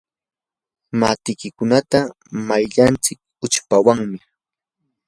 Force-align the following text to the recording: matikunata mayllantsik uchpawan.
matikunata 0.99 1.99
mayllantsik 2.47 3.19
uchpawan. 3.45 4.01